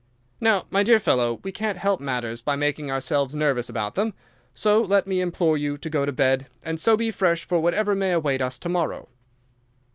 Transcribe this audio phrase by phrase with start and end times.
[0.39, 4.15] Now, my dear fellow, we can't help matters by making ourselves nervous about them,
[4.51, 7.93] so let me implore you to go to bed and so be fresh for whatever
[7.93, 9.09] may await us to morrow."